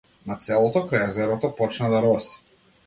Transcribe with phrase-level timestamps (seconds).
[0.29, 2.37] Над селото крај езерото почна да роси.